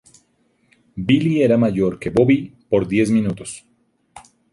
[0.95, 3.67] Billy era mayor que Bobby por diez minutos.